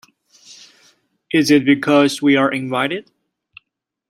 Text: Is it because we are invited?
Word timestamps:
Is 1.31 1.51
it 1.51 1.63
because 1.63 2.23
we 2.23 2.35
are 2.35 2.51
invited? 2.51 3.11